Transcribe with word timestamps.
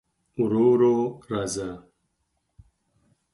ورو 0.39 0.65
ورو 0.71 0.95
راځه 1.31 1.69